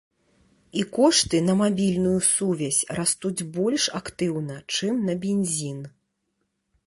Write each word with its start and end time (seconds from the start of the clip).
І 0.79 0.85
кошты 0.95 1.41
на 1.49 1.53
мабільную 1.59 2.15
сувязь 2.29 2.79
растуць 2.99 3.47
больш 3.59 3.83
актыўна, 4.01 4.55
чым 4.79 4.95
на 5.11 5.17
бензін. 5.27 5.79